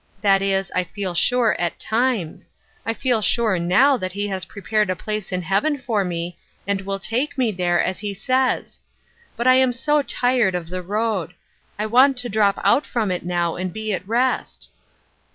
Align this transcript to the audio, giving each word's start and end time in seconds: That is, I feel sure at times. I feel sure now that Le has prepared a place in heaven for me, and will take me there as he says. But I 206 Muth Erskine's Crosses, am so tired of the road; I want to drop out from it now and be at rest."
That 0.21 0.41
is, 0.41 0.71
I 0.73 0.83
feel 0.83 1.13
sure 1.13 1.55
at 1.59 1.77
times. 1.79 2.49
I 2.87 2.93
feel 2.95 3.21
sure 3.21 3.59
now 3.59 3.97
that 3.97 4.15
Le 4.15 4.27
has 4.29 4.45
prepared 4.45 4.89
a 4.89 4.95
place 4.95 5.31
in 5.31 5.43
heaven 5.43 5.77
for 5.77 6.03
me, 6.03 6.39
and 6.65 6.81
will 6.81 6.97
take 6.97 7.37
me 7.37 7.51
there 7.51 7.79
as 7.79 7.99
he 7.99 8.15
says. 8.15 8.79
But 9.37 9.45
I 9.45 9.57
206 9.57 9.87
Muth 9.87 9.93
Erskine's 9.99 10.13
Crosses, 10.13 10.17
am 10.17 10.17
so 10.17 10.19
tired 10.41 10.55
of 10.55 10.69
the 10.69 10.81
road; 10.81 11.33
I 11.77 11.85
want 11.85 12.17
to 12.17 12.29
drop 12.29 12.59
out 12.63 12.87
from 12.87 13.11
it 13.11 13.23
now 13.23 13.55
and 13.55 13.71
be 13.71 13.93
at 13.93 14.07
rest." 14.07 14.71